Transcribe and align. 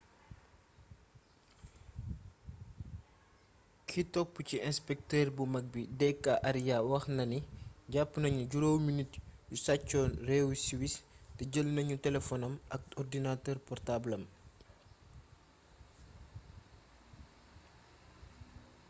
ki 3.87 4.01
topp 4.13 4.33
ci 4.47 4.55
inspektër 4.69 5.27
bu 5.35 5.43
mag 5.53 5.65
bi 5.73 5.81
d 5.99 6.01
k 6.23 6.25
arya 6.49 6.77
wax 6.89 7.03
na 7.17 7.23
ni: 7.31 7.39
«jàpp 7.93 8.11
nañu 8.21 8.41
juróomi 8.51 8.91
nit 8.97 9.11
yu 9.49 9.57
saccoon 9.65 10.11
réewu 10.27 10.53
siwis 10.65 10.95
te 11.35 11.43
jël 11.51 11.67
nañu 11.75 11.95
telefonam 12.05 12.53
ak 12.75 12.81
ordinatëër 13.01 13.57
portaabalam». 13.67 14.23